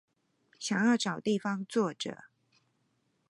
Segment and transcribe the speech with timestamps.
[0.57, 2.23] 想要找地方坐著